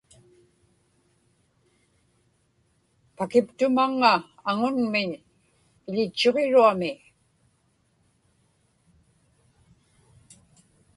[3.17, 4.13] pakiptumaŋŋa
[4.49, 5.09] aŋunmiñ
[5.87, 6.91] iḷitchuġiruami